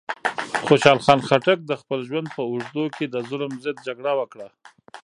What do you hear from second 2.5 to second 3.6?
اوږدو کې د ظلم